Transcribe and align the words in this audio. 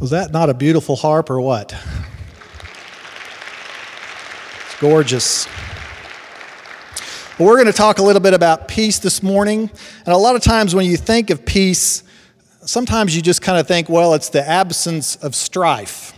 Was 0.00 0.10
that 0.10 0.32
not 0.32 0.50
a 0.50 0.54
beautiful 0.54 0.96
harp 0.96 1.30
or 1.30 1.40
what? 1.40 1.72
It's 4.66 4.80
gorgeous. 4.80 5.46
Well, 7.38 7.48
we're 7.48 7.56
going 7.56 7.66
to 7.66 7.72
talk 7.72 7.98
a 7.98 8.02
little 8.02 8.20
bit 8.20 8.34
about 8.34 8.66
peace 8.66 8.98
this 8.98 9.22
morning. 9.22 9.70
And 10.04 10.08
a 10.08 10.16
lot 10.16 10.34
of 10.34 10.42
times 10.42 10.74
when 10.74 10.86
you 10.86 10.96
think 10.96 11.30
of 11.30 11.46
peace, 11.46 12.02
sometimes 12.62 13.14
you 13.14 13.22
just 13.22 13.40
kind 13.40 13.58
of 13.58 13.68
think, 13.68 13.88
well, 13.88 14.14
it's 14.14 14.30
the 14.30 14.46
absence 14.46 15.14
of 15.16 15.36
strife. 15.36 16.12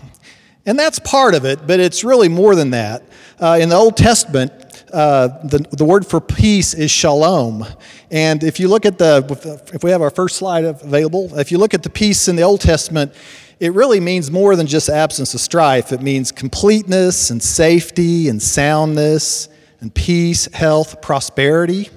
And 0.65 0.79
that's 0.79 0.99
part 0.99 1.35
of 1.35 1.45
it, 1.45 1.67
but 1.67 1.79
it's 1.79 2.03
really 2.03 2.29
more 2.29 2.55
than 2.55 2.71
that. 2.71 3.03
Uh, 3.39 3.59
in 3.61 3.69
the 3.69 3.77
Old 3.77 3.99
Testament, 3.99 4.66
uh, 4.93 5.29
the, 5.45 5.59
the 5.73 5.85
word 5.85 6.07
for 6.07 6.21
peace 6.21 6.75
is 6.75 6.91
shalom. 6.91 7.67
And 8.11 8.45
if 8.45 8.61
you 8.61 8.69
look 8.69 8.87
at 8.87 8.99
the, 8.99 9.65
if 9.73 9.83
we 9.83 9.91
have 9.91 10.03
our 10.03 10.11
first 10.11 10.37
slide 10.37 10.65
available, 10.65 11.37
if 11.39 11.51
you 11.51 11.59
look 11.59 11.75
at 11.75 11.83
the 11.83 11.91
peace 11.91 12.29
in 12.29 12.37
the 12.37 12.43
Old 12.43 12.61
Testament, 12.61 13.13
it 13.59 13.73
really 13.73 14.01
means 14.01 14.31
more 14.31 14.55
than 14.55 14.67
just 14.67 14.89
absence 14.89 15.35
of 15.35 15.41
strife. 15.41 15.93
It 15.93 16.03
means 16.03 16.31
completeness 16.31 17.31
and 17.31 17.43
safety 17.43 18.29
and 18.29 18.41
soundness 18.41 19.49
and 19.81 19.95
peace, 19.95 20.53
health, 20.53 21.01
prosperity. 21.03 21.91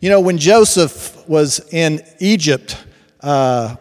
You 0.00 0.10
know, 0.10 0.20
when 0.20 0.38
Joseph 0.38 1.28
was 1.28 1.60
in 1.72 2.02
Egypt 2.20 2.76
uh, 3.20 3.76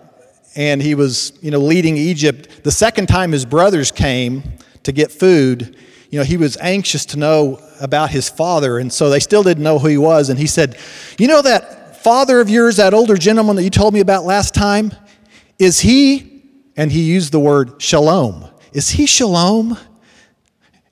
and 0.55 0.81
he 0.81 0.95
was, 0.95 1.33
you 1.41 1.51
know, 1.51 1.59
leading 1.59 1.97
Egypt, 1.97 2.63
the 2.63 2.71
second 2.71 3.07
time 3.07 3.31
his 3.31 3.45
brothers 3.45 3.91
came 3.91 4.43
to 4.83 4.91
get 4.91 5.11
food, 5.11 5.75
you 6.09 6.19
know, 6.19 6.25
he 6.25 6.37
was 6.37 6.55
anxious 6.57 7.05
to 7.07 7.19
know 7.19 7.59
about 7.79 8.09
his 8.11 8.29
father, 8.29 8.77
and 8.77 8.91
so 8.91 9.09
they 9.09 9.19
still 9.19 9.43
didn't 9.43 9.63
know 9.63 9.79
who 9.79 9.87
he 9.87 9.97
was. 9.97 10.29
And 10.29 10.39
he 10.39 10.47
said, 10.47 10.77
You 11.17 11.27
know 11.27 11.41
that 11.41 12.03
father 12.03 12.39
of 12.39 12.49
yours, 12.49 12.77
that 12.77 12.93
older 12.93 13.15
gentleman 13.15 13.55
that 13.55 13.63
you 13.63 13.69
told 13.69 13.93
me 13.93 13.99
about 13.99 14.23
last 14.23 14.53
time? 14.53 14.91
Is 15.59 15.79
he 15.79 16.37
and 16.77 16.91
he 16.91 17.01
used 17.01 17.33
the 17.33 17.39
word 17.39 17.81
shalom. 17.81 18.45
Is 18.71 18.91
he 18.91 19.07
shalom? 19.07 19.77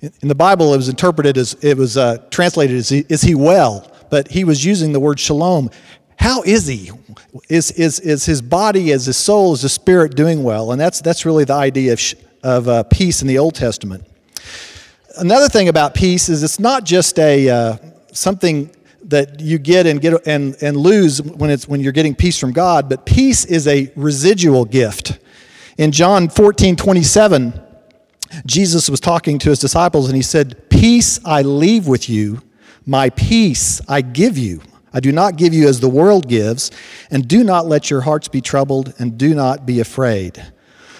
In 0.02 0.28
the 0.28 0.36
Bible, 0.36 0.74
it 0.74 0.78
was 0.78 0.90
interpreted 0.90 1.38
as, 1.38 1.54
it 1.64 1.78
was 1.78 1.96
uh, 1.96 2.18
translated 2.32 2.76
as, 2.76 2.92
is 2.92 3.22
he 3.22 3.36
well? 3.36 3.90
But 4.09 4.30
he 4.30 4.44
was 4.44 4.66
using 4.66 4.92
the 4.92 5.00
word 5.00 5.20
shalom. 5.20 5.70
How 6.18 6.42
is 6.42 6.68
he? 6.68 6.90
Is, 7.50 7.72
is, 7.72 8.00
is 8.00 8.26
his 8.26 8.42
body, 8.42 8.92
is 8.92 9.06
his 9.06 9.18
soul, 9.18 9.54
is 9.54 9.62
his 9.62 9.74
spirit 9.74 10.16
doing 10.16 10.44
well? 10.44 10.72
And 10.72 10.81
that's, 10.81 11.02
that's 11.02 11.26
really 11.26 11.44
the 11.44 11.54
idea 11.54 11.94
of, 11.94 12.02
of 12.44 12.68
uh, 12.68 12.84
peace 12.84 13.22
in 13.22 13.28
the 13.28 13.38
Old 13.38 13.56
Testament. 13.56 14.08
Another 15.18 15.48
thing 15.48 15.70
about 15.70 15.94
peace 15.94 16.30
is 16.30 16.44
it's 16.44 16.60
not 16.60 16.84
just 16.84 17.18
a, 17.20 17.50
uh, 17.50 17.78
something 18.12 18.70
that 19.06 19.40
you 19.40 19.58
get 19.58 19.86
and, 19.86 20.02
get 20.02 20.26
and, 20.28 20.56
and 20.62 20.76
lose 20.76 21.22
when, 21.22 21.50
it's, 21.50 21.68
when 21.68 21.80
you're 21.80 21.94
getting 21.94 22.16
peace 22.16 22.40
from 22.40 22.52
God, 22.52 22.90
but 22.90 23.06
peace 23.06 23.46
is 23.46 23.68
a 23.68 23.92
residual 23.96 24.66
gift. 24.66 25.20
In 25.78 25.92
John 25.92 26.28
14, 26.28 26.76
27, 26.76 27.62
Jesus 28.46 28.90
was 28.90 29.00
talking 29.00 29.40
to 29.40 29.50
his 29.50 29.60
disciples 29.60 30.08
and 30.08 30.16
he 30.16 30.22
said, 30.22 30.70
Peace 30.70 31.20
I 31.24 31.44
leave 31.44 31.88
with 31.88 32.10
you, 32.10 32.42
my 32.86 33.10
peace 33.12 33.82
I 33.88 34.02
give 34.02 34.38
you. 34.38 34.62
I 34.94 35.00
do 35.00 35.12
not 35.12 35.36
give 35.36 35.54
you 35.54 35.68
as 35.68 35.80
the 35.82 35.90
world 35.90 36.28
gives, 36.28 36.72
and 37.12 37.28
do 37.28 37.44
not 37.44 37.68
let 37.68 37.90
your 37.90 38.02
hearts 38.02 38.30
be 38.30 38.40
troubled, 38.40 38.94
and 38.98 39.18
do 39.18 39.36
not 39.36 39.66
be 39.66 39.82
afraid. 39.82 40.42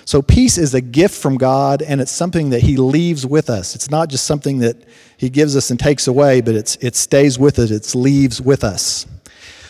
So, 0.06 0.22
peace 0.22 0.60
is 0.60 0.76
a 0.76 0.82
gift 0.82 1.16
from 1.20 1.38
God, 1.38 1.82
and 1.82 2.00
it's 2.00 2.12
something 2.12 2.52
that 2.52 2.62
He 2.62 2.78
leaves 2.78 3.26
with 3.26 3.50
us. 3.50 3.74
It's 3.74 3.90
not 3.90 4.08
just 4.08 4.26
something 4.26 4.60
that 4.60 4.78
He 5.18 5.30
gives 5.30 5.56
us 5.56 5.72
and 5.72 5.80
takes 5.80 6.08
away, 6.08 6.42
but 6.42 6.54
it's, 6.54 6.76
it 6.78 6.96
stays 6.96 7.40
with 7.40 7.58
us, 7.58 7.72
it 7.72 7.96
leaves 7.96 8.40
with 8.40 8.64
us. 8.64 9.08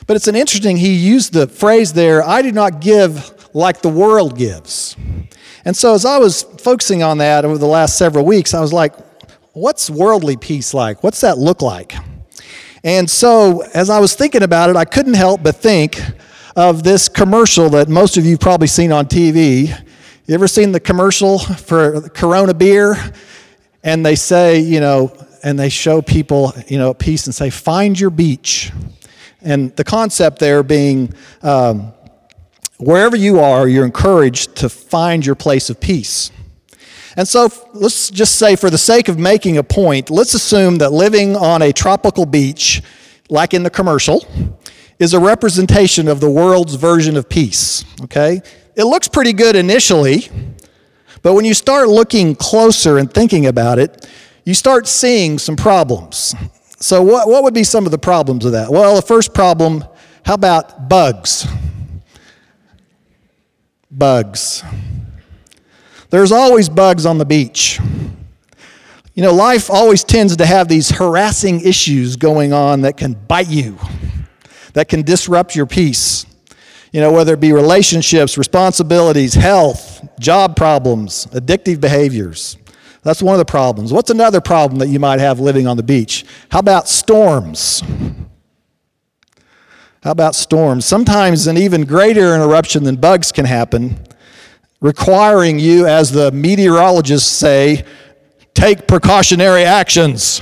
But 0.07 0.17
it's 0.17 0.27
an 0.27 0.35
interesting, 0.35 0.75
He 0.75 0.93
used 0.93 1.31
the 1.31 1.47
phrase 1.47 1.93
there, 1.93 2.21
I 2.21 2.41
do 2.41 2.51
not 2.51 2.81
give 2.81 3.33
like 3.55 3.81
the 3.81 3.89
world 3.89 4.37
gives. 4.37 4.97
And 5.63 5.75
so, 5.75 5.93
as 5.95 6.05
I 6.05 6.17
was 6.17 6.43
focusing 6.43 7.01
on 7.01 7.17
that 7.19 7.45
over 7.45 7.57
the 7.57 7.65
last 7.65 7.97
several 7.97 8.25
weeks, 8.25 8.53
I 8.53 8.59
was 8.59 8.73
like, 8.73 8.93
what's 9.53 9.89
worldly 9.89 10.35
peace 10.35 10.73
like? 10.73 11.01
What's 11.01 11.21
that 11.21 11.37
look 11.37 11.61
like? 11.61 11.95
And 12.83 13.09
so, 13.09 13.61
as 13.73 13.89
I 13.89 13.99
was 13.99 14.15
thinking 14.15 14.43
about 14.43 14.69
it, 14.69 14.75
I 14.75 14.83
couldn't 14.83 15.13
help 15.13 15.41
but 15.41 15.55
think 15.55 15.99
of 16.57 16.83
this 16.83 17.09
commercial 17.09 17.69
that 17.69 17.89
most 17.89 18.17
of 18.17 18.25
you 18.25 18.37
probably 18.37 18.67
seen 18.67 18.91
on 18.91 19.05
TV. 19.07 19.84
You 20.27 20.33
ever 20.33 20.47
seen 20.47 20.71
the 20.71 20.79
commercial 20.79 21.37
for 21.37 22.09
Corona 22.09 22.55
beer? 22.55 22.95
And 23.83 24.03
they 24.03 24.15
say, 24.15 24.57
you 24.59 24.79
know, 24.79 25.15
and 25.43 25.59
they 25.59 25.69
show 25.69 26.01
people, 26.01 26.51
you 26.67 26.79
know, 26.79 26.95
peace 26.95 27.27
and 27.27 27.35
say, 27.35 27.51
find 27.51 27.99
your 27.99 28.09
beach. 28.09 28.71
And 29.41 29.75
the 29.75 29.83
concept 29.83 30.39
there 30.39 30.63
being, 30.63 31.13
um, 31.43 31.93
wherever 32.79 33.15
you 33.15 33.39
are, 33.39 33.67
you're 33.67 33.85
encouraged 33.85 34.55
to 34.55 34.69
find 34.69 35.23
your 35.23 35.35
place 35.35 35.69
of 35.69 35.79
peace. 35.79 36.31
And 37.15 37.27
so 37.27 37.47
let's 37.75 38.09
just 38.09 38.37
say, 38.37 38.55
for 38.55 38.71
the 38.71 38.79
sake 38.79 39.07
of 39.07 39.19
making 39.19 39.59
a 39.59 39.63
point, 39.63 40.09
let's 40.09 40.33
assume 40.33 40.79
that 40.79 40.91
living 40.91 41.35
on 41.35 41.61
a 41.61 41.71
tropical 41.71 42.25
beach, 42.25 42.81
like 43.29 43.53
in 43.53 43.61
the 43.61 43.69
commercial, 43.69 44.25
is 44.97 45.13
a 45.13 45.19
representation 45.19 46.07
of 46.07 46.19
the 46.19 46.31
world's 46.31 46.73
version 46.73 47.15
of 47.15 47.29
peace. 47.29 47.85
Okay? 48.01 48.41
It 48.75 48.83
looks 48.83 49.07
pretty 49.07 49.33
good 49.33 49.55
initially, 49.55 50.29
but 51.21 51.33
when 51.33 51.45
you 51.45 51.53
start 51.53 51.87
looking 51.87 52.35
closer 52.35 52.97
and 52.97 53.11
thinking 53.11 53.45
about 53.45 53.79
it, 53.79 54.07
you 54.43 54.53
start 54.53 54.87
seeing 54.87 55.39
some 55.39 55.55
problems. 55.55 56.35
So, 56.79 57.01
what, 57.01 57.27
what 57.27 57.43
would 57.43 57.53
be 57.53 57.63
some 57.63 57.85
of 57.85 57.91
the 57.91 57.97
problems 57.97 58.45
of 58.45 58.51
that? 58.51 58.69
Well, 58.69 58.95
the 58.95 59.01
first 59.01 59.33
problem 59.33 59.83
how 60.25 60.33
about 60.33 60.89
bugs? 60.89 61.47
bugs. 63.91 64.63
There's 66.09 66.31
always 66.31 66.69
bugs 66.69 67.05
on 67.05 67.17
the 67.17 67.25
beach. 67.25 67.79
You 69.13 69.23
know, 69.23 69.33
life 69.33 69.69
always 69.69 70.03
tends 70.03 70.35
to 70.35 70.45
have 70.45 70.67
these 70.67 70.89
harassing 70.89 71.61
issues 71.61 72.15
going 72.15 72.51
on 72.53 72.81
that 72.81 72.97
can 72.97 73.13
bite 73.13 73.49
you, 73.49 73.77
that 74.73 74.89
can 74.89 75.03
disrupt 75.03 75.55
your 75.55 75.65
peace. 75.65 76.25
You 76.95 77.01
know, 77.01 77.11
whether 77.11 77.33
it 77.33 77.41
be 77.41 77.51
relationships, 77.51 78.37
responsibilities, 78.37 79.33
health, 79.33 80.07
job 80.17 80.55
problems, 80.55 81.25
addictive 81.33 81.81
behaviors. 81.81 82.55
That's 83.03 83.21
one 83.21 83.35
of 83.35 83.39
the 83.39 83.43
problems. 83.43 83.91
What's 83.91 84.11
another 84.11 84.39
problem 84.39 84.79
that 84.79 84.87
you 84.87 84.97
might 84.97 85.19
have 85.19 85.41
living 85.41 85.67
on 85.67 85.75
the 85.75 85.83
beach? 85.83 86.23
How 86.49 86.59
about 86.59 86.87
storms? 86.87 87.83
How 90.03 90.11
about 90.11 90.35
storms? 90.35 90.85
Sometimes 90.85 91.47
an 91.47 91.57
even 91.57 91.83
greater 91.83 92.33
interruption 92.33 92.85
than 92.85 92.95
bugs 92.95 93.29
can 93.29 93.43
happen, 93.43 93.99
requiring 94.79 95.59
you, 95.59 95.85
as 95.85 96.13
the 96.13 96.31
meteorologists 96.31 97.29
say, 97.29 97.83
take 98.53 98.87
precautionary 98.87 99.65
actions. 99.65 100.41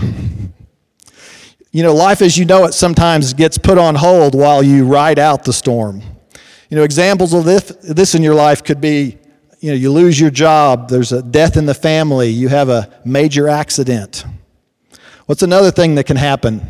You 1.72 1.81
know, 1.81 1.96
life 1.96 2.22
as 2.22 2.38
you 2.38 2.46
know 2.46 2.66
it 2.66 2.74
sometimes 2.74 3.34
gets 3.34 3.58
put 3.58 3.80
on 3.80 3.96
hold 3.96 4.36
while 4.36 4.62
you 4.62 4.86
ride 4.86 5.18
out 5.18 5.46
the 5.46 5.53
storm. 5.53 6.03
You 6.73 6.79
know, 6.79 6.85
examples 6.85 7.35
of 7.35 7.45
this, 7.45 7.66
this 7.84 8.16
in 8.16 8.23
your 8.23 8.34
life 8.34 8.63
could 8.63 8.81
be 8.81 9.19
you 9.59 9.69
know, 9.69 9.75
you 9.75 9.91
lose 9.91 10.19
your 10.19 10.31
job, 10.31 10.89
there's 10.89 11.11
a 11.11 11.22
death 11.22 11.56
in 11.56 11.67
the 11.67 11.75
family, 11.75 12.29
you 12.29 12.47
have 12.47 12.67
a 12.69 12.89
major 13.06 13.47
accident. 13.47 14.25
What's 15.28 15.44
another 15.44 15.69
thing 15.69 15.94
that 15.94 16.06
can 16.06 16.17
happen? 16.17 16.66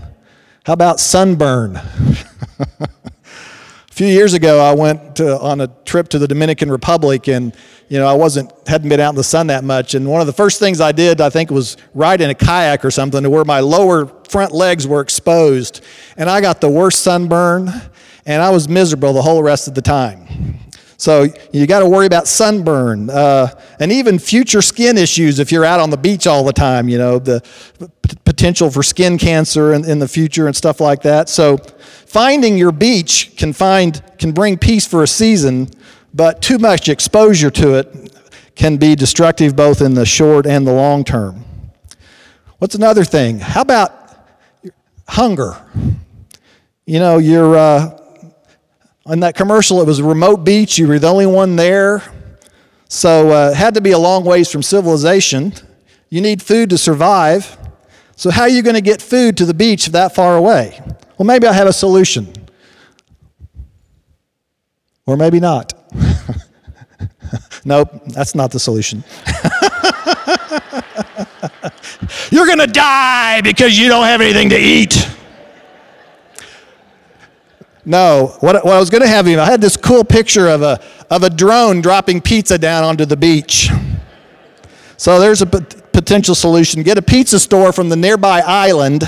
How 0.65 0.73
about 0.73 0.99
sunburn? 0.99 1.77
a 2.59 2.89
few 3.91 4.07
years 4.07 4.33
ago, 4.33 4.59
I 4.59 4.73
went 4.73 5.15
to, 5.15 5.39
on 5.39 5.61
a 5.61 5.67
trip 5.85 6.09
to 6.09 6.19
the 6.19 6.27
Dominican 6.27 6.69
Republic, 6.69 7.29
and 7.29 7.55
you 7.87 7.97
know 7.97 8.05
I 8.05 8.13
wasn't 8.13 8.51
hadn't 8.67 8.89
been 8.89 8.99
out 8.99 9.11
in 9.11 9.15
the 9.15 9.23
sun 9.23 9.47
that 9.47 9.63
much. 9.63 9.95
And 9.95 10.05
one 10.05 10.19
of 10.19 10.27
the 10.27 10.33
first 10.33 10.59
things 10.59 10.81
I 10.81 10.91
did, 10.91 11.21
I 11.21 11.29
think, 11.29 11.49
was 11.49 11.77
ride 11.93 12.19
in 12.19 12.29
a 12.29 12.35
kayak 12.35 12.83
or 12.83 12.91
something, 12.91 13.23
to 13.23 13.29
where 13.29 13.45
my 13.45 13.61
lower 13.61 14.07
front 14.27 14.51
legs 14.51 14.85
were 14.85 14.99
exposed, 14.99 15.81
and 16.17 16.29
I 16.29 16.41
got 16.41 16.59
the 16.59 16.69
worst 16.69 17.03
sunburn, 17.03 17.69
and 18.25 18.41
I 18.41 18.49
was 18.49 18.69
miserable 18.69 19.13
the 19.13 19.21
whole 19.21 19.43
rest 19.43 19.67
of 19.67 19.75
the 19.75 19.81
time. 19.81 20.59
So 21.03 21.27
you 21.51 21.67
got 21.67 21.79
to 21.79 21.89
worry 21.89 22.05
about 22.05 22.29
sunburn 22.29 23.09
uh, 23.09 23.59
and 23.79 23.91
even 23.91 24.17
future 24.19 24.61
skin 24.61 24.97
issues 24.97 25.39
if 25.39 25.51
you're 25.51 25.65
out 25.65 25.81
on 25.81 25.89
the 25.89 25.97
beach 25.97 26.27
all 26.27 26.45
the 26.45 26.53
time. 26.53 26.87
You 26.87 26.97
know 26.97 27.19
the 27.19 27.41
p- 27.79 28.15
potential 28.23 28.71
for 28.71 28.83
skin 28.83 29.17
cancer 29.17 29.73
in, 29.73 29.83
in 29.83 29.99
the 29.99 30.07
future 30.07 30.47
and 30.47 30.55
stuff 30.55 30.79
like 30.79 31.01
that. 31.01 31.27
So 31.27 31.57
finding 31.57 32.57
your 32.57 32.71
beach 32.71 33.35
can 33.35 33.51
find 33.51 34.01
can 34.17 34.31
bring 34.31 34.57
peace 34.57 34.87
for 34.87 35.03
a 35.03 35.07
season, 35.07 35.69
but 36.13 36.41
too 36.41 36.57
much 36.57 36.87
exposure 36.87 37.51
to 37.51 37.73
it 37.73 38.15
can 38.55 38.77
be 38.77 38.95
destructive 38.95 39.57
both 39.57 39.81
in 39.81 39.95
the 39.95 40.05
short 40.05 40.45
and 40.45 40.65
the 40.65 40.73
long 40.73 41.03
term. 41.03 41.43
What's 42.59 42.75
another 42.75 43.03
thing? 43.03 43.39
How 43.39 43.61
about 43.61 43.91
hunger? 45.07 45.57
You 46.85 46.99
know, 46.99 47.17
you're. 47.17 47.57
Uh, 47.57 47.99
on 49.05 49.19
that 49.21 49.35
commercial, 49.35 49.81
it 49.81 49.87
was 49.87 49.99
a 49.99 50.03
remote 50.03 50.43
beach. 50.43 50.77
You 50.77 50.87
were 50.87 50.99
the 50.99 51.07
only 51.07 51.25
one 51.25 51.55
there. 51.55 52.03
So 52.87 53.31
uh, 53.31 53.51
it 53.51 53.55
had 53.55 53.73
to 53.73 53.81
be 53.81 53.91
a 53.91 53.97
long 53.97 54.23
ways 54.23 54.51
from 54.51 54.63
civilization. 54.63 55.53
You 56.09 56.21
need 56.21 56.41
food 56.41 56.69
to 56.69 56.77
survive. 56.77 57.57
So, 58.15 58.29
how 58.29 58.43
are 58.43 58.49
you 58.49 58.61
going 58.61 58.75
to 58.75 58.81
get 58.81 59.01
food 59.01 59.37
to 59.37 59.45
the 59.45 59.53
beach 59.53 59.87
that 59.87 60.13
far 60.13 60.37
away? 60.37 60.79
Well, 61.17 61.25
maybe 61.25 61.47
I 61.47 61.53
have 61.53 61.67
a 61.67 61.73
solution. 61.73 62.31
Or 65.05 65.17
maybe 65.17 65.39
not. 65.39 65.73
Nope, 67.65 67.89
that's 68.07 68.35
not 68.35 68.51
the 68.51 68.59
solution. 68.59 69.05
You're 72.29 72.45
going 72.45 72.59
to 72.59 72.67
die 72.67 73.39
because 73.41 73.77
you 73.77 73.87
don't 73.87 74.03
have 74.03 74.19
anything 74.19 74.49
to 74.49 74.59
eat. 74.59 75.07
No, 77.85 78.37
what, 78.39 78.63
what 78.63 78.73
I 78.73 78.79
was 78.79 78.89
going 78.89 79.01
to 79.01 79.07
have 79.07 79.27
you, 79.27 79.39
I 79.39 79.45
had 79.45 79.59
this 79.59 79.75
cool 79.75 80.03
picture 80.03 80.47
of 80.47 80.61
a, 80.61 80.81
of 81.09 81.23
a 81.23 81.29
drone 81.29 81.81
dropping 81.81 82.21
pizza 82.21 82.57
down 82.57 82.83
onto 82.83 83.05
the 83.05 83.17
beach. 83.17 83.69
So 84.95 85.19
there's 85.19 85.41
a 85.41 85.45
p- 85.45 85.59
potential 85.91 86.33
solution. 86.33 86.81
Get 86.83 86.97
a 86.97 87.01
pizza 87.01 87.39
store 87.39 87.73
from 87.73 87.89
the 87.89 87.97
nearby 87.97 88.39
island 88.39 89.03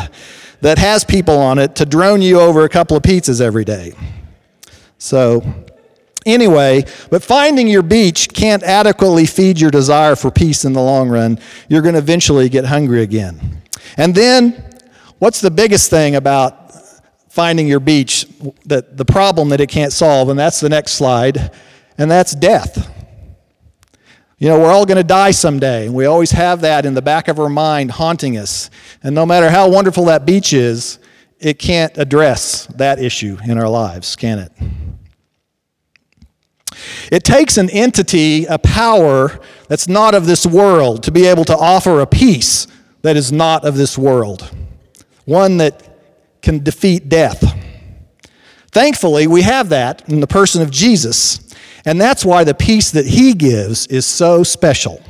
that 0.60 0.78
has 0.78 1.06
people 1.06 1.38
on 1.38 1.58
it 1.58 1.76
to 1.78 1.86
drone 1.86 2.22
you 2.22 2.40
over 2.40 2.64
a 2.64 2.70
couple 2.70 2.98
of 2.98 3.04
pizzas 3.04 3.40
every 3.40 3.64
day. 3.64 3.94
So, 4.98 5.44
anyway, 6.26 6.84
but 7.10 7.24
finding 7.24 7.68
your 7.68 7.84
beach 7.84 8.34
can't 8.34 8.64
adequately 8.64 9.26
feed 9.26 9.60
your 9.60 9.72
desire 9.72 10.16
for 10.16 10.32
peace 10.32 10.66
in 10.66 10.74
the 10.74 10.82
long 10.82 11.08
run. 11.08 11.40
You're 11.70 11.82
going 11.82 11.94
to 11.94 12.00
eventually 12.00 12.50
get 12.50 12.66
hungry 12.66 13.04
again. 13.04 13.62
And 13.96 14.14
then, 14.14 14.64
what's 15.20 15.40
the 15.40 15.52
biggest 15.52 15.90
thing 15.90 16.16
about 16.16 16.65
finding 17.36 17.68
your 17.68 17.82
beach, 17.82 18.26
that 18.66 18.96
the 18.96 19.04
problem 19.04 19.50
that 19.50 19.60
it 19.60 19.68
can't 19.68 19.92
solve, 19.92 20.30
and 20.30 20.40
that's 20.40 20.62
the 20.62 20.70
next 20.70 20.94
slide, 20.94 21.52
and 21.98 22.10
that's 22.10 22.34
death. 22.34 22.90
You 24.38 24.48
know, 24.48 24.58
we're 24.58 24.72
all 24.72 24.86
going 24.86 24.96
to 24.96 25.04
die 25.04 25.32
someday, 25.32 25.86
and 25.86 25.94
we 25.94 26.06
always 26.06 26.32
have 26.32 26.62
that 26.62 26.86
in 26.86 26.94
the 26.94 27.02
back 27.02 27.28
of 27.28 27.38
our 27.38 27.50
mind 27.50 27.92
haunting 27.92 28.38
us. 28.38 28.70
And 29.04 29.14
no 29.14 29.26
matter 29.26 29.50
how 29.50 29.70
wonderful 29.70 30.06
that 30.06 30.26
beach 30.26 30.54
is, 30.54 30.98
it 31.38 31.60
can't 31.60 31.98
address 31.98 32.68
that 32.68 33.00
issue 33.00 33.38
in 33.46 33.58
our 33.58 33.68
lives, 33.68 34.16
can 34.16 34.40
it? 34.40 34.54
It 37.12 37.26
takes 37.26 37.58
an 37.58 37.70
entity, 37.70 38.46
a 38.46 38.58
power 38.58 39.42
that's 39.68 39.90
not 39.90 40.16
of 40.16 40.26
this 40.26 40.46
world, 40.46 41.04
to 41.04 41.12
be 41.12 41.26
able 41.26 41.44
to 41.44 41.58
offer 41.58 42.00
a 42.00 42.08
peace 42.08 42.66
that 43.02 43.18
is 43.18 43.34
not 43.34 43.66
of 43.66 43.76
this 43.76 43.98
world. 43.98 44.50
One 45.26 45.58
that 45.58 45.95
can 46.46 46.64
defeat 46.64 47.10
death. 47.10 47.44
Thankfully, 48.72 49.26
we 49.28 49.42
have 49.42 49.70
that 49.70 50.08
in 50.08 50.20
the 50.20 50.28
person 50.28 50.62
of 50.62 50.72
Jesus, 50.72 51.40
and 51.84 52.00
that's 52.00 52.24
why 52.24 52.44
the 52.44 52.54
peace 52.54 52.92
that 52.92 53.08
he 53.08 53.34
gives 53.34 53.88
is 53.88 54.06
so 54.06 54.44
special. 54.44 55.04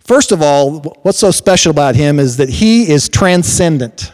First 0.00 0.32
of 0.32 0.42
all, 0.42 0.80
what's 1.02 1.18
so 1.18 1.30
special 1.30 1.70
about 1.70 1.94
him 1.94 2.18
is 2.18 2.36
that 2.36 2.48
he 2.48 2.90
is 2.90 3.08
transcendent. 3.08 4.12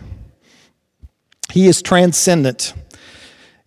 He 1.51 1.67
is 1.67 1.83
transcendent. 1.83 2.75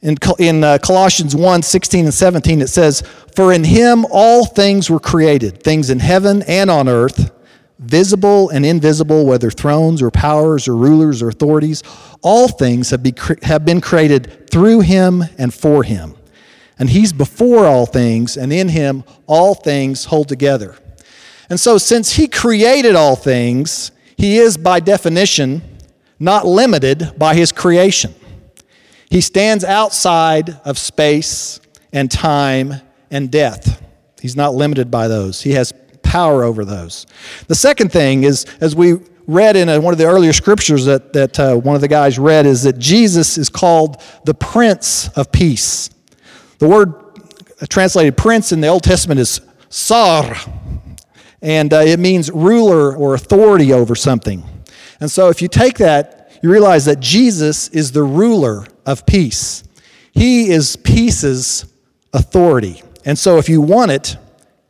In, 0.02 0.18
in 0.38 0.64
uh, 0.64 0.78
Colossians 0.84 1.36
1 1.36 1.64
16 1.64 2.06
and 2.06 2.14
17, 2.14 2.62
it 2.62 2.68
says, 2.68 3.02
For 3.36 3.52
in 3.52 3.64
him 3.64 4.06
all 4.12 4.46
things 4.46 4.90
were 4.90 5.00
created, 5.00 5.64
things 5.64 5.90
in 5.90 6.00
heaven 6.00 6.44
and 6.44 6.70
on 6.70 6.88
earth 6.88 7.32
visible 7.80 8.50
and 8.50 8.66
invisible, 8.66 9.26
whether 9.26 9.52
thrones 9.52 10.02
or 10.02 10.12
powers 10.12 10.68
or 10.68 10.76
rulers 10.76 11.22
or 11.22 11.30
authorities, 11.30 11.84
all 12.22 12.48
things 12.48 12.90
have, 12.92 13.04
be, 13.04 13.14
have 13.44 13.66
been 13.66 13.82
created 13.82 14.50
through 14.50 14.82
him 14.82 15.24
and 15.38 15.54
for 15.54 15.84
him. 15.84 16.16
And 16.78 16.90
he's 16.90 17.14
before 17.14 17.66
all 17.66 17.86
things, 17.86 18.36
and 18.38 18.52
in 18.52 18.70
him 18.70 19.04
all 19.28 19.56
things 19.56 20.06
hold 20.06 20.28
together. 20.28 20.76
And 21.50 21.60
so, 21.60 21.78
since 21.78 22.14
he 22.14 22.28
created 22.28 22.96
all 22.96 23.16
things, 23.16 23.92
he 24.18 24.38
is 24.38 24.58
by 24.58 24.80
definition 24.80 25.62
not 26.20 26.46
limited 26.46 27.14
by 27.18 27.36
his 27.36 27.52
creation. 27.52 28.14
He 29.10 29.22
stands 29.22 29.64
outside 29.64 30.50
of 30.66 30.78
space 30.78 31.60
and 31.94 32.10
time 32.10 32.76
and 33.12 33.32
death. 33.32 33.82
He's 34.22 34.36
not 34.36 34.56
limited 34.56 34.90
by 34.90 35.08
those. 35.08 35.42
He 35.42 35.52
has 35.52 35.74
power 36.06 36.44
over 36.44 36.64
those. 36.64 37.06
The 37.48 37.56
second 37.56 37.92
thing 37.92 38.24
is, 38.24 38.46
as 38.62 38.76
we 38.76 38.94
read 39.28 39.56
in 39.56 39.70
a, 39.70 39.82
one 39.82 39.94
of 39.94 39.98
the 39.98 40.06
earlier 40.06 40.34
scriptures 40.34 40.86
that, 40.86 41.12
that 41.14 41.40
uh, 41.40 41.56
one 41.56 41.76
of 41.76 41.82
the 41.82 41.88
guys 41.88 42.18
read, 42.18 42.46
is 42.46 42.64
that 42.64 42.78
Jesus 42.78 43.38
is 43.38 43.50
called 43.50 44.02
the 44.24 44.34
Prince 44.34 45.10
of 45.18 45.32
Peace. 45.32 45.90
The 46.60 46.68
word 46.68 46.94
translated 47.70 48.16
prince 48.16 48.52
in 48.52 48.62
the 48.62 48.68
Old 48.68 48.84
Testament 48.84 49.20
is 49.20 49.42
sar, 49.70 50.36
and 51.42 51.74
uh, 51.74 51.80
it 51.80 52.00
means 52.00 52.32
ruler 52.32 52.96
or 52.96 53.16
authority 53.16 53.74
over 53.74 53.96
something. 53.96 54.44
And 55.00 55.12
so 55.12 55.30
if 55.30 55.42
you 55.42 55.48
take 55.48 55.78
that, 55.80 56.38
you 56.42 56.52
realize 56.52 56.86
that 56.86 57.00
Jesus 57.00 57.68
is 57.70 57.92
the 57.92 58.04
ruler 58.04 58.68
of 58.86 59.06
peace. 59.06 59.64
He 60.14 60.50
is 60.50 60.76
peace's 60.76 61.66
authority. 62.14 62.82
And 63.04 63.18
so 63.18 63.38
if 63.38 63.50
you 63.50 63.62
want 63.62 63.92
it, 63.92 64.18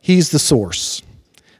he's 0.00 0.30
the 0.30 0.38
source. 0.38 1.02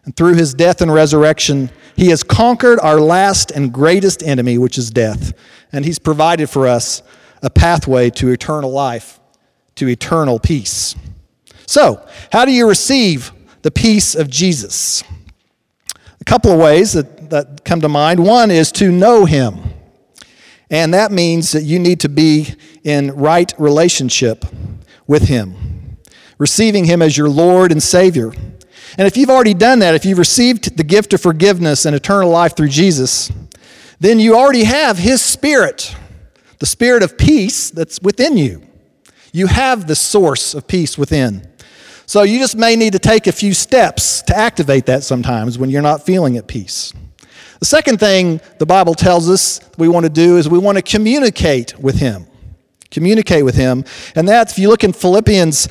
And 0.06 0.16
through 0.16 0.34
his 0.34 0.54
death 0.54 0.80
and 0.80 0.92
resurrection, 0.92 1.70
he 1.96 2.08
has 2.08 2.22
conquered 2.22 2.78
our 2.80 3.00
last 3.00 3.50
and 3.50 3.72
greatest 3.72 4.22
enemy, 4.22 4.56
which 4.56 4.78
is 4.78 4.90
death. 4.90 5.34
And 5.72 5.84
he's 5.84 5.98
provided 5.98 6.48
for 6.48 6.66
us 6.66 7.02
a 7.42 7.50
pathway 7.50 8.08
to 8.10 8.30
eternal 8.30 8.70
life, 8.70 9.20
to 9.74 9.88
eternal 9.88 10.38
peace. 10.38 10.94
So, 11.66 12.06
how 12.32 12.44
do 12.44 12.52
you 12.52 12.68
receive 12.68 13.32
the 13.62 13.72
peace 13.72 14.14
of 14.14 14.30
Jesus? 14.30 15.02
A 16.20 16.24
couple 16.24 16.52
of 16.52 16.58
ways 16.58 16.92
that, 16.92 17.30
that 17.30 17.64
come 17.64 17.80
to 17.80 17.88
mind. 17.88 18.24
One 18.24 18.50
is 18.50 18.70
to 18.72 18.90
know 18.90 19.24
him. 19.24 19.58
And 20.70 20.94
that 20.94 21.12
means 21.12 21.52
that 21.52 21.64
you 21.64 21.78
need 21.78 22.00
to 22.00 22.08
be 22.08 22.54
in 22.84 23.10
right 23.12 23.52
relationship 23.58 24.44
with 25.06 25.24
him, 25.28 25.98
receiving 26.38 26.84
him 26.84 27.02
as 27.02 27.16
your 27.16 27.28
Lord 27.28 27.72
and 27.72 27.82
Savior. 27.82 28.32
And 28.98 29.06
if 29.06 29.16
you've 29.16 29.31
already 29.31 29.54
done 29.54 29.81
that, 29.81 29.94
if 29.94 30.04
you've 30.04 30.19
received 30.19 30.76
the 30.76 30.84
gift 30.84 31.12
of 31.12 31.20
forgiveness 31.20 31.84
and 31.84 31.94
eternal 31.94 32.31
life 32.31 32.56
through 32.56 32.69
Jesus, 32.69 33.31
then 34.00 34.19
you 34.19 34.37
already 34.37 34.64
have 34.64 34.98
His 34.98 35.22
Spirit, 35.22 35.94
the 36.58 36.66
Spirit 36.66 37.02
of 37.02 37.19
peace 37.19 37.70
that's 37.70 38.00
within 38.00 38.37
you. 38.37 38.62
You 39.32 39.48
have 39.48 39.87
the 39.87 39.96
source 39.96 40.54
of 40.54 40.66
peace 40.66 40.96
within. 40.96 41.46
So 42.06 42.22
you 42.22 42.38
just 42.38 42.56
may 42.56 42.76
need 42.76 42.93
to 42.93 42.98
take 42.98 43.26
a 43.26 43.32
few 43.32 43.52
steps 43.52 44.22
to 44.22 44.37
activate 44.37 44.87
that 44.87 45.02
sometimes 45.02 45.58
when 45.58 45.70
you're 45.70 45.82
not 45.82 46.06
feeling 46.06 46.37
at 46.37 46.46
peace. 46.46 46.92
The 47.58 47.66
second 47.66 47.99
thing 47.99 48.40
the 48.58 48.66
Bible 48.66 48.94
tells 48.94 49.28
us 49.28 49.60
we 49.76 49.88
want 49.88 50.04
to 50.04 50.10
do 50.10 50.37
is 50.37 50.49
we 50.49 50.58
want 50.58 50.76
to 50.76 50.82
communicate 50.82 51.78
with 51.78 51.99
Him. 51.99 52.26
Communicate 52.90 53.44
with 53.44 53.56
Him. 53.56 53.84
And 54.14 54.28
that's, 54.28 54.52
if 54.52 54.58
you 54.58 54.69
look 54.69 54.84
in 54.84 54.92
Philippians 54.92 55.69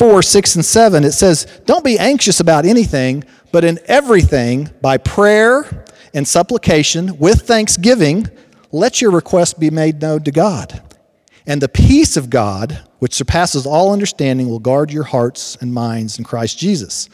4, 0.00 0.22
6, 0.22 0.54
and 0.54 0.64
7, 0.64 1.04
it 1.04 1.12
says, 1.12 1.44
Don't 1.66 1.84
be 1.84 1.98
anxious 1.98 2.40
about 2.40 2.64
anything, 2.64 3.22
but 3.52 3.64
in 3.64 3.78
everything, 3.84 4.70
by 4.80 4.96
prayer 4.96 5.84
and 6.14 6.26
supplication, 6.26 7.18
with 7.18 7.42
thanksgiving, 7.42 8.26
let 8.72 9.02
your 9.02 9.10
requests 9.10 9.52
be 9.52 9.68
made 9.68 10.00
known 10.00 10.22
to 10.22 10.30
God. 10.30 10.82
And 11.46 11.60
the 11.60 11.68
peace 11.68 12.16
of 12.16 12.30
God, 12.30 12.82
which 13.00 13.12
surpasses 13.12 13.66
all 13.66 13.92
understanding, 13.92 14.48
will 14.48 14.58
guard 14.58 14.90
your 14.90 15.04
hearts 15.04 15.58
and 15.60 15.74
minds 15.74 16.16
in 16.16 16.24
Christ 16.24 16.58
Jesus. 16.58 17.10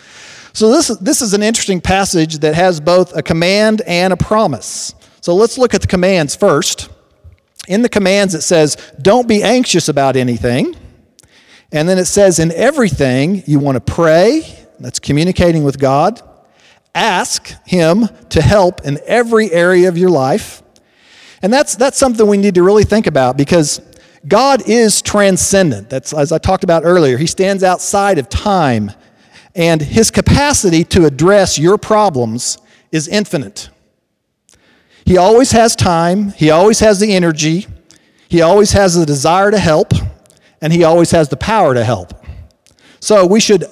So, 0.52 0.70
this, 0.70 0.86
this 0.98 1.22
is 1.22 1.34
an 1.34 1.42
interesting 1.42 1.80
passage 1.80 2.38
that 2.38 2.54
has 2.54 2.78
both 2.78 3.16
a 3.16 3.22
command 3.24 3.82
and 3.88 4.12
a 4.12 4.16
promise. 4.16 4.94
So, 5.22 5.34
let's 5.34 5.58
look 5.58 5.74
at 5.74 5.80
the 5.80 5.88
commands 5.88 6.36
first. 6.36 6.88
In 7.66 7.82
the 7.82 7.88
commands, 7.88 8.36
it 8.36 8.42
says, 8.42 8.76
Don't 9.02 9.26
be 9.26 9.42
anxious 9.42 9.88
about 9.88 10.14
anything. 10.14 10.76
And 11.72 11.88
then 11.88 11.98
it 11.98 12.04
says, 12.04 12.38
in 12.38 12.52
everything, 12.52 13.42
you 13.46 13.58
want 13.58 13.76
to 13.76 13.92
pray, 13.92 14.42
that's 14.78 14.98
communicating 14.98 15.64
with 15.64 15.78
God. 15.78 16.20
Ask 16.94 17.54
Him 17.66 18.08
to 18.30 18.40
help 18.40 18.84
in 18.84 18.98
every 19.06 19.50
area 19.52 19.88
of 19.88 19.98
your 19.98 20.10
life. 20.10 20.62
And 21.42 21.52
that's, 21.52 21.74
that's 21.74 21.98
something 21.98 22.26
we 22.26 22.36
need 22.36 22.54
to 22.54 22.62
really 22.62 22.84
think 22.84 23.06
about 23.06 23.36
because 23.36 23.80
God 24.26 24.68
is 24.68 25.02
transcendent. 25.02 25.90
That's, 25.90 26.12
as 26.12 26.32
I 26.32 26.38
talked 26.38 26.64
about 26.64 26.84
earlier, 26.84 27.18
He 27.18 27.26
stands 27.26 27.62
outside 27.62 28.18
of 28.18 28.28
time, 28.28 28.92
and 29.54 29.82
His 29.82 30.10
capacity 30.10 30.84
to 30.84 31.04
address 31.04 31.58
your 31.58 31.78
problems 31.78 32.58
is 32.92 33.08
infinite. 33.08 33.68
He 35.04 35.16
always 35.16 35.52
has 35.52 35.76
time, 35.76 36.30
He 36.30 36.50
always 36.50 36.80
has 36.80 37.00
the 37.00 37.12
energy, 37.12 37.66
He 38.28 38.40
always 38.40 38.72
has 38.72 38.94
the 38.94 39.06
desire 39.06 39.50
to 39.50 39.58
help 39.58 39.92
and 40.60 40.72
He 40.72 40.84
always 40.84 41.10
has 41.10 41.28
the 41.28 41.36
power 41.36 41.74
to 41.74 41.84
help. 41.84 42.12
So 43.00 43.26
we 43.26 43.40
should 43.40 43.64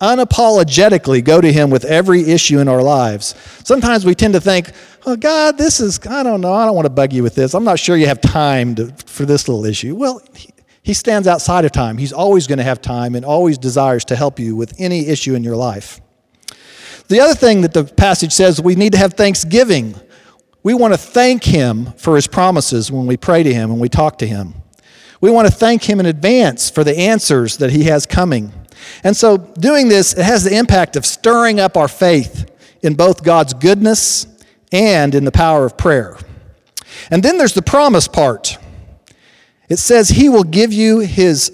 unapologetically 0.00 1.24
go 1.24 1.40
to 1.40 1.52
Him 1.52 1.70
with 1.70 1.84
every 1.84 2.30
issue 2.30 2.58
in 2.60 2.68
our 2.68 2.82
lives. 2.82 3.34
Sometimes 3.64 4.04
we 4.04 4.14
tend 4.14 4.34
to 4.34 4.40
think, 4.40 4.70
oh, 5.06 5.16
God, 5.16 5.58
this 5.58 5.80
is, 5.80 5.98
I 6.06 6.22
don't 6.22 6.40
know, 6.40 6.52
I 6.52 6.66
don't 6.66 6.74
want 6.74 6.86
to 6.86 6.90
bug 6.90 7.12
you 7.12 7.22
with 7.22 7.34
this. 7.34 7.54
I'm 7.54 7.64
not 7.64 7.78
sure 7.78 7.96
you 7.96 8.06
have 8.06 8.20
time 8.20 8.74
to, 8.76 8.92
for 9.06 9.24
this 9.24 9.48
little 9.48 9.64
issue. 9.64 9.94
Well, 9.94 10.22
he, 10.34 10.50
he 10.82 10.94
stands 10.94 11.26
outside 11.28 11.64
of 11.64 11.72
time. 11.72 11.98
He's 11.98 12.12
always 12.12 12.46
going 12.46 12.58
to 12.58 12.64
have 12.64 12.80
time 12.80 13.14
and 13.14 13.24
always 13.24 13.58
desires 13.58 14.04
to 14.06 14.16
help 14.16 14.38
you 14.38 14.54
with 14.56 14.74
any 14.78 15.08
issue 15.08 15.34
in 15.34 15.44
your 15.44 15.56
life. 15.56 16.00
The 17.08 17.20
other 17.20 17.34
thing 17.34 17.62
that 17.62 17.72
the 17.72 17.84
passage 17.84 18.32
says, 18.32 18.60
we 18.60 18.74
need 18.74 18.92
to 18.92 18.98
have 18.98 19.14
thanksgiving. 19.14 19.94
We 20.62 20.74
want 20.74 20.94
to 20.94 20.98
thank 20.98 21.44
Him 21.44 21.92
for 21.92 22.16
His 22.16 22.26
promises 22.26 22.92
when 22.92 23.06
we 23.06 23.16
pray 23.16 23.42
to 23.42 23.52
Him 23.52 23.70
and 23.70 23.80
we 23.80 23.88
talk 23.88 24.18
to 24.18 24.26
Him. 24.26 24.54
We 25.20 25.30
want 25.30 25.48
to 25.48 25.52
thank 25.52 25.88
Him 25.88 26.00
in 26.00 26.06
advance 26.06 26.70
for 26.70 26.84
the 26.84 26.96
answers 26.96 27.56
that 27.58 27.70
He 27.70 27.84
has 27.84 28.06
coming. 28.06 28.52
And 29.02 29.16
so, 29.16 29.36
doing 29.36 29.88
this, 29.88 30.12
it 30.12 30.24
has 30.24 30.44
the 30.44 30.56
impact 30.56 30.96
of 30.96 31.04
stirring 31.04 31.58
up 31.58 31.76
our 31.76 31.88
faith 31.88 32.50
in 32.82 32.94
both 32.94 33.24
God's 33.24 33.54
goodness 33.54 34.26
and 34.72 35.14
in 35.14 35.24
the 35.24 35.32
power 35.32 35.64
of 35.64 35.76
prayer. 35.76 36.16
And 37.10 37.22
then 37.22 37.38
there's 37.38 37.54
the 37.54 37.62
promise 37.62 38.08
part. 38.08 38.58
It 39.68 39.78
says, 39.78 40.10
He 40.10 40.28
will 40.28 40.44
give 40.44 40.72
you 40.72 41.00
His 41.00 41.52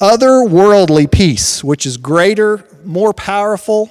otherworldly 0.00 1.10
peace, 1.10 1.62
which 1.62 1.86
is 1.86 1.96
greater, 1.96 2.64
more 2.84 3.14
powerful 3.14 3.88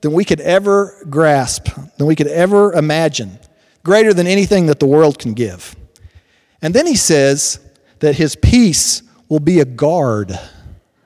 than 0.00 0.12
we 0.12 0.24
could 0.24 0.40
ever 0.40 1.04
grasp, 1.10 1.68
than 1.98 2.06
we 2.06 2.16
could 2.16 2.28
ever 2.28 2.72
imagine, 2.72 3.38
greater 3.82 4.14
than 4.14 4.26
anything 4.26 4.66
that 4.66 4.80
the 4.80 4.86
world 4.86 5.18
can 5.18 5.34
give. 5.34 5.76
And 6.62 6.74
then 6.74 6.86
He 6.86 6.96
says 6.96 7.58
that 8.00 8.16
His 8.16 8.36
peace 8.36 9.02
will 9.28 9.40
be 9.40 9.60
a 9.60 9.64
guard 9.64 10.38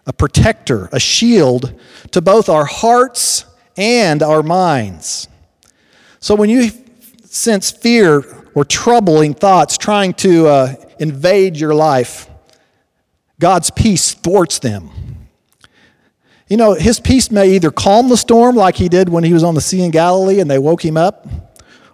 a 0.07 0.13
protector, 0.13 0.89
a 0.93 1.01
shield 1.01 1.79
to 2.13 2.21
both 2.21 2.49
our 2.49 2.65
hearts 2.65 3.47
and 3.77 4.23
our 4.23 4.43
minds. 4.43 5.29
So 6.21 6.35
when 6.35 6.51
you 6.51 6.71
sense 7.25 7.71
fear 7.71 8.23
or 8.55 8.65
troubling 8.65 9.35
thoughts 9.35 9.79
trying 9.79 10.15
to 10.15 10.47
uh, 10.47 10.75
invade 10.99 11.57
your 11.57 11.75
life, 11.75 12.29
God's 13.41 13.71
peace 13.71 14.15
thwarts 14.15 14.59
them. 14.59 14.91
You 16.49 16.59
know, 16.59 16.75
his 16.75 17.01
peace 17.01 17.31
may 17.31 17.55
either 17.55 17.71
calm 17.71 18.09
the 18.09 18.17
storm 18.17 18.55
like 18.55 18.77
he 18.77 18.89
did 18.89 19.09
when 19.09 19.25
he 19.25 19.33
was 19.33 19.43
on 19.43 19.55
the 19.55 19.61
Sea 19.61 19.83
in 19.83 19.91
Galilee 19.91 20.41
and 20.41 20.51
they 20.51 20.59
woke 20.59 20.85
him 20.85 20.97
up, 20.97 21.27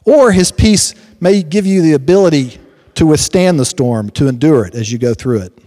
or 0.04 0.33
his 0.33 0.50
peace 0.50 0.95
may 1.21 1.42
give 1.42 1.66
you 1.66 1.83
the 1.83 1.92
ability 1.92 2.59
to 3.00 3.07
withstand 3.07 3.59
the 3.59 3.64
storm, 3.64 4.11
to 4.11 4.28
endure 4.28 4.66
it 4.66 4.75
as 4.75 4.92
you 4.92 4.99
go 4.99 5.14
through 5.14 5.40
it. 5.40 5.59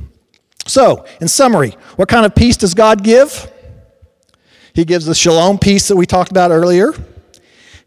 So, 0.67 1.03
in 1.19 1.27
summary, 1.27 1.71
what 1.95 2.07
kind 2.07 2.27
of 2.27 2.35
peace 2.35 2.57
does 2.57 2.75
God 2.75 3.03
give? 3.03 3.51
He 4.75 4.85
gives 4.85 5.07
the 5.07 5.15
shalom 5.15 5.57
peace 5.57 5.87
that 5.87 5.95
we 5.95 6.05
talked 6.05 6.29
about 6.29 6.51
earlier. 6.51 6.93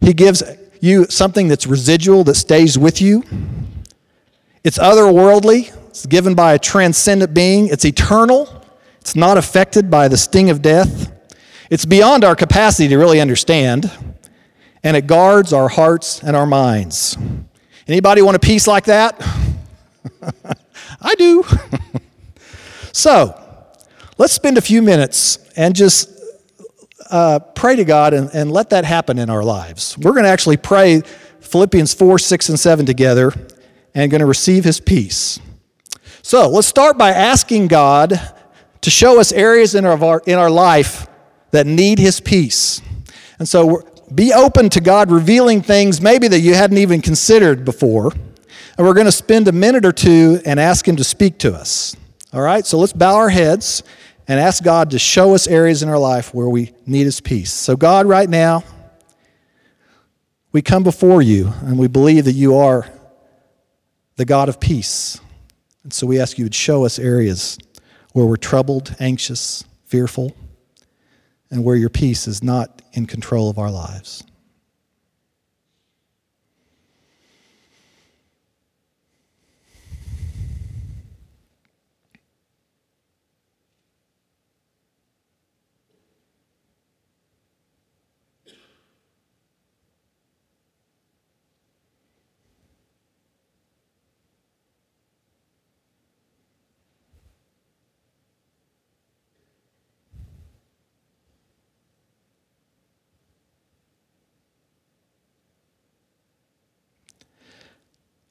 He 0.00 0.14
gives 0.14 0.42
you 0.80 1.04
something 1.04 1.46
that's 1.46 1.64
residual, 1.64 2.24
that 2.24 2.34
stays 2.34 2.76
with 2.76 3.00
you. 3.00 3.22
It's 4.64 4.78
otherworldly, 4.78 5.72
it's 5.90 6.06
given 6.06 6.34
by 6.34 6.54
a 6.54 6.58
transcendent 6.58 7.32
being, 7.32 7.68
it's 7.68 7.84
eternal, 7.84 8.64
it's 9.00 9.14
not 9.14 9.38
affected 9.38 9.92
by 9.92 10.08
the 10.08 10.16
sting 10.16 10.50
of 10.50 10.60
death. 10.60 11.12
It's 11.70 11.84
beyond 11.84 12.24
our 12.24 12.34
capacity 12.34 12.88
to 12.88 12.96
really 12.96 13.20
understand, 13.20 13.92
and 14.82 14.96
it 14.96 15.06
guards 15.06 15.52
our 15.52 15.68
hearts 15.68 16.20
and 16.20 16.34
our 16.34 16.46
minds. 16.46 17.16
Anybody 17.88 18.22
want 18.22 18.36
a 18.36 18.40
peace 18.40 18.66
like 18.66 18.84
that? 18.84 19.20
I 21.00 21.14
do. 21.14 21.44
So, 22.96 23.38
let's 24.16 24.32
spend 24.32 24.56
a 24.56 24.62
few 24.62 24.80
minutes 24.80 25.38
and 25.54 25.76
just 25.76 26.08
uh, 27.10 27.40
pray 27.40 27.76
to 27.76 27.84
God 27.84 28.14
and, 28.14 28.30
and 28.32 28.50
let 28.50 28.70
that 28.70 28.86
happen 28.86 29.18
in 29.18 29.28
our 29.28 29.44
lives. 29.44 29.98
We're 29.98 30.12
going 30.12 30.24
to 30.24 30.30
actually 30.30 30.56
pray 30.56 31.02
Philippians 31.40 31.92
4, 31.92 32.18
6, 32.18 32.48
and 32.48 32.58
7 32.58 32.86
together 32.86 33.34
and 33.94 34.10
going 34.10 34.20
to 34.20 34.26
receive 34.26 34.64
his 34.64 34.80
peace. 34.80 35.38
So, 36.22 36.48
let's 36.48 36.66
start 36.66 36.96
by 36.96 37.10
asking 37.10 37.66
God 37.68 38.18
to 38.80 38.90
show 38.90 39.20
us 39.20 39.30
areas 39.30 39.74
in 39.74 39.84
our, 39.84 40.22
in 40.26 40.38
our 40.38 40.50
life 40.50 41.06
that 41.50 41.66
need 41.66 41.98
his 41.98 42.18
peace. 42.18 42.80
And 43.38 43.46
so, 43.46 43.86
be 44.14 44.32
open 44.32 44.70
to 44.70 44.80
God 44.80 45.10
revealing 45.10 45.62
things 45.62 46.00
maybe 46.00 46.28
that 46.28 46.40
you 46.40 46.54
hadn't 46.54 46.78
even 46.78 47.02
considered 47.02 47.64
before. 47.64 48.12
And 48.78 48.86
we're 48.86 48.94
going 48.94 49.06
to 49.06 49.12
spend 49.12 49.48
a 49.48 49.52
minute 49.52 49.84
or 49.84 49.92
two 49.92 50.40
and 50.44 50.60
ask 50.60 50.86
him 50.86 50.96
to 50.96 51.04
speak 51.04 51.38
to 51.38 51.54
us. 51.54 51.96
All 52.32 52.42
right, 52.42 52.66
so 52.66 52.78
let's 52.78 52.92
bow 52.92 53.16
our 53.16 53.30
heads 53.30 53.82
and 54.28 54.40
ask 54.40 54.62
God 54.62 54.90
to 54.90 54.98
show 54.98 55.34
us 55.34 55.46
areas 55.46 55.82
in 55.82 55.88
our 55.88 55.98
life 55.98 56.34
where 56.34 56.48
we 56.48 56.72
need 56.84 57.04
His 57.04 57.20
peace. 57.20 57.52
So, 57.52 57.76
God, 57.76 58.06
right 58.06 58.28
now, 58.28 58.64
we 60.52 60.62
come 60.62 60.82
before 60.82 61.22
you 61.22 61.52
and 61.62 61.78
we 61.78 61.86
believe 61.86 62.24
that 62.24 62.32
you 62.32 62.56
are 62.56 62.86
the 64.16 64.24
God 64.24 64.48
of 64.48 64.58
peace. 64.58 65.20
And 65.82 65.92
so 65.92 66.06
we 66.06 66.20
ask 66.20 66.38
you 66.38 66.48
to 66.48 66.54
show 66.54 66.84
us 66.84 66.98
areas 66.98 67.58
where 68.12 68.26
we're 68.26 68.36
troubled, 68.36 68.96
anxious, 68.98 69.64
fearful, 69.84 70.34
and 71.50 71.64
where 71.64 71.76
your 71.76 71.90
peace 71.90 72.26
is 72.26 72.42
not 72.42 72.82
in 72.92 73.06
control 73.06 73.48
of 73.50 73.58
our 73.58 73.70
lives. 73.70 74.24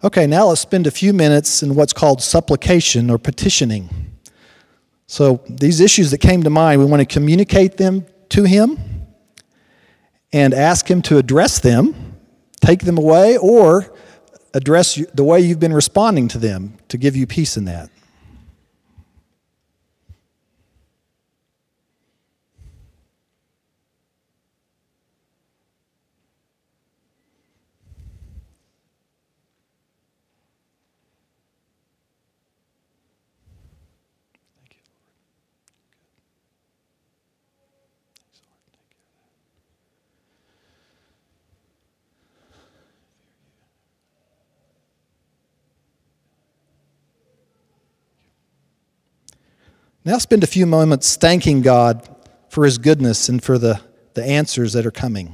Okay, 0.05 0.27
now 0.27 0.49
let's 0.49 0.61
spend 0.61 0.85
a 0.85 0.91
few 0.91 1.13
minutes 1.13 1.63
in 1.63 1.73
what's 1.73 1.91
called 1.91 2.21
supplication 2.21 3.09
or 3.09 3.17
petitioning. 3.17 3.89
So, 5.07 5.41
these 5.49 5.79
issues 5.79 6.11
that 6.11 6.19
came 6.19 6.43
to 6.43 6.51
mind, 6.51 6.79
we 6.79 6.85
want 6.85 6.99
to 6.99 7.11
communicate 7.11 7.77
them 7.77 8.05
to 8.29 8.43
Him 8.43 8.77
and 10.31 10.53
ask 10.53 10.87
Him 10.87 11.01
to 11.03 11.17
address 11.17 11.57
them, 11.57 12.17
take 12.61 12.81
them 12.81 12.99
away, 12.99 13.35
or 13.37 13.91
address 14.53 15.01
the 15.15 15.23
way 15.23 15.39
you've 15.39 15.59
been 15.59 15.73
responding 15.73 16.27
to 16.27 16.37
them 16.37 16.77
to 16.89 16.99
give 16.99 17.15
you 17.15 17.25
peace 17.25 17.57
in 17.57 17.65
that. 17.65 17.89
Now 50.05 50.19
spend 50.19 50.43
a 50.43 50.47
few 50.47 50.67
moments 50.67 51.15
thanking 51.15 51.63
God 51.63 52.07
for 52.47 52.63
his 52.63 52.77
goodness 52.77 53.27
and 53.27 53.43
for 53.43 53.57
the, 53.57 53.81
the 54.13 54.23
answers 54.23 54.73
that 54.73 54.85
are 54.85 54.91
coming. 54.91 55.33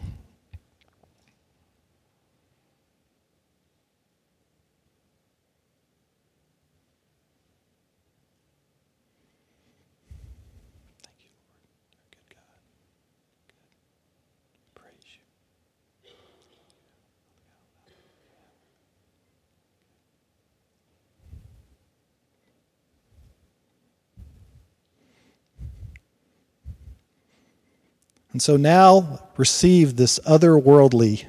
And 28.31 28.41
so 28.41 28.55
now 28.55 29.19
receive 29.38 29.95
this 29.97 30.19
otherworldly 30.19 31.25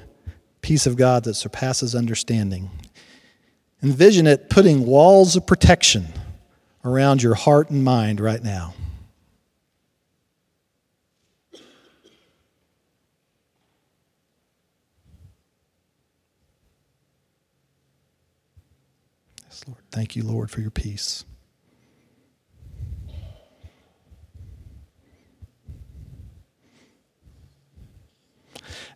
peace 0.61 0.87
of 0.87 0.95
God 0.95 1.25
that 1.25 1.33
surpasses 1.33 1.93
understanding. 1.95 2.71
Envision 3.81 4.27
it 4.27 4.49
putting 4.49 4.85
walls 4.85 5.35
of 5.35 5.45
protection 5.45 6.07
around 6.85 7.21
your 7.21 7.35
heart 7.35 7.69
and 7.69 7.83
mind 7.83 8.21
right 8.21 8.41
now. 8.41 8.73
Yes, 19.43 19.63
Lord. 19.67 19.81
Thank 19.91 20.15
you, 20.15 20.23
Lord, 20.23 20.49
for 20.49 20.61
your 20.61 20.71
peace. 20.71 21.25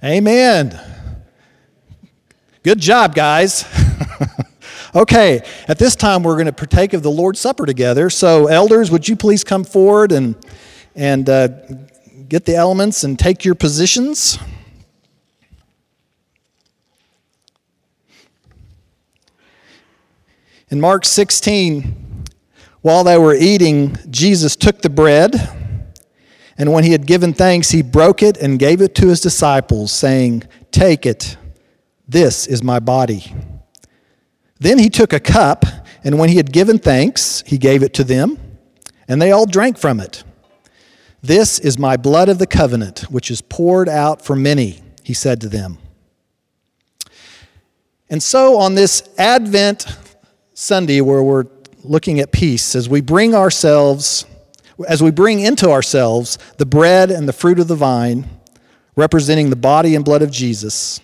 Amen. 0.04 0.80
Good 2.64 2.80
job, 2.80 3.16
guys. 3.16 3.66
okay, 4.96 5.42
at 5.68 5.80
this 5.80 5.96
time 5.96 6.24
we're 6.24 6.36
going 6.36 6.48
to 6.48 6.52
partake 6.52 6.94
of 6.94 7.04
the 7.04 7.12
Lord's 7.12 7.40
Supper 7.40 7.66
together. 7.66 8.10
So, 8.10 8.48
elders, 8.48 8.92
would 8.92 9.08
you 9.08 9.16
please 9.16 9.44
come 9.44 9.64
forward 9.64 10.12
and, 10.12 10.36
and 10.96 11.30
uh, 11.30 11.50
get 12.30 12.46
the 12.46 12.56
elements 12.56 13.04
and 13.04 13.18
take 13.18 13.46
your 13.46 13.56
positions. 13.56 14.38
In 20.70 20.82
Mark 20.82 21.06
16, 21.06 22.26
while 22.82 23.06
they 23.06 23.18
were 23.18 23.34
eating, 23.34 23.98
Jesus 24.10 24.58
took 24.58 24.82
the 24.82 24.90
bread, 24.90 25.57
and 26.58 26.74
when 26.74 26.84
he 26.84 26.92
had 26.92 27.06
given 27.06 27.34
thanks, 27.34 27.70
he 27.70 27.82
broke 27.82 28.24
it 28.24 28.38
and 28.38 28.58
gave 28.58 28.82
it 28.82 28.96
to 28.96 29.08
his 29.08 29.22
disciples, 29.22 29.92
saying, 29.92 30.44
Take 30.72 31.06
it, 31.06 31.38
this 32.08 32.48
is 32.48 32.64
my 32.64 32.80
body. 32.80 33.36
Then 34.60 34.80
he 34.80 34.90
took 34.90 35.14
a 35.14 35.20
cup, 35.20 35.66
and 36.04 36.18
when 36.18 36.30
he 36.30 36.38
had 36.38 36.52
given 36.52 36.80
thanks, 36.80 37.44
he 37.46 37.58
gave 37.58 37.84
it 37.84 37.94
to 37.96 38.04
them, 38.04 38.40
and 39.08 39.22
they 39.22 39.32
all 39.32 39.46
drank 39.46 39.78
from 39.78 40.00
it. 40.00 40.24
This 41.22 41.60
is 41.60 41.78
my 41.78 41.98
blood 41.98 42.30
of 42.30 42.40
the 42.40 42.48
covenant, 42.48 43.02
which 43.12 43.30
is 43.30 43.42
poured 43.42 43.90
out 43.90 44.24
for 44.24 44.36
many, 44.36 44.82
he 45.04 45.14
said 45.14 45.42
to 45.42 45.50
them. 45.50 45.78
And 48.10 48.24
so 48.24 48.58
on 48.58 48.76
this 48.76 49.08
Advent 49.18 49.86
Sunday, 50.54 51.02
where 51.02 51.22
we're 51.22 51.46
looking 51.84 52.20
at 52.20 52.32
peace, 52.32 52.76
as 52.76 52.90
we 52.90 53.02
bring 53.02 53.36
ourselves, 53.36 54.26
as 54.88 55.02
we 55.02 55.12
bring 55.12 55.40
into 55.40 55.70
ourselves 55.70 56.38
the 56.58 56.66
bread 56.66 57.10
and 57.10 57.28
the 57.28 57.34
fruit 57.34 57.60
of 57.60 57.68
the 57.68 57.76
vine, 57.76 58.30
representing 58.96 59.50
the 59.50 59.56
body 59.56 59.96
and 59.96 60.04
blood 60.04 60.22
of 60.22 60.32
Jesus, 60.32 61.00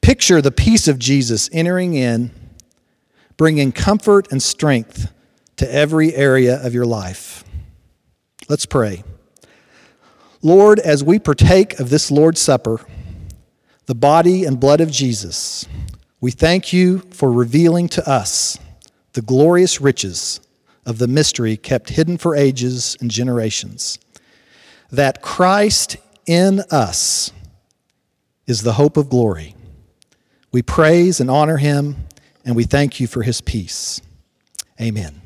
picture 0.00 0.40
the 0.40 0.50
peace 0.50 0.88
of 0.88 0.98
Jesus 0.98 1.48
entering 1.52 1.94
in, 1.94 2.30
bringing 3.36 3.72
comfort 3.72 4.30
and 4.30 4.42
strength 4.42 5.12
to 5.56 5.72
every 5.72 6.14
area 6.14 6.64
of 6.64 6.74
your 6.74 6.86
life. 6.86 7.44
Let's 8.48 8.66
pray. 8.66 9.04
Lord, 10.42 10.78
as 10.78 11.02
we 11.02 11.18
partake 11.18 11.80
of 11.80 11.90
this 11.90 12.10
Lord's 12.10 12.40
Supper, 12.40 12.80
the 13.86 13.94
body 13.94 14.44
and 14.44 14.60
blood 14.60 14.80
of 14.80 14.90
Jesus, 14.90 15.66
we 16.20 16.30
thank 16.30 16.72
you 16.72 16.98
for 17.10 17.30
revealing 17.32 17.88
to 17.90 18.08
us 18.08 18.58
the 19.14 19.22
glorious 19.22 19.80
riches 19.80 20.40
of 20.86 20.98
the 20.98 21.08
mystery 21.08 21.56
kept 21.56 21.90
hidden 21.90 22.18
for 22.18 22.34
ages 22.34 22.96
and 23.00 23.10
generations. 23.10 23.98
That 24.90 25.22
Christ 25.22 25.96
in 26.26 26.60
us 26.70 27.32
is 28.46 28.62
the 28.62 28.74
hope 28.74 28.96
of 28.96 29.08
glory. 29.08 29.54
We 30.52 30.62
praise 30.62 31.20
and 31.20 31.30
honor 31.30 31.56
him, 31.56 31.96
and 32.44 32.54
we 32.54 32.64
thank 32.64 33.00
you 33.00 33.06
for 33.06 33.22
his 33.22 33.40
peace. 33.40 34.00
Amen. 34.80 35.23